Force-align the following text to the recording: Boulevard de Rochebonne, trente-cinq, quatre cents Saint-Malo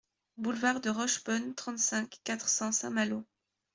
Boulevard 0.37 0.81
de 0.81 0.89
Rochebonne, 0.89 1.53
trente-cinq, 1.53 2.21
quatre 2.23 2.49
cents 2.49 2.71
Saint-Malo 2.71 3.23